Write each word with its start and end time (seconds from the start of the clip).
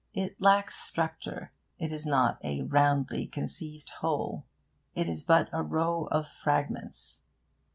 It 0.15 0.41
lacks 0.41 0.77
structure. 0.77 1.51
It 1.77 1.91
is 1.91 2.07
not 2.07 2.43
a 2.43 2.63
roundly 2.63 3.27
conceived 3.27 3.91
whole: 4.01 4.47
it 4.95 5.07
is 5.07 5.21
but 5.21 5.47
a 5.53 5.61
row 5.61 6.05
of 6.05 6.25
fragments. 6.27 7.21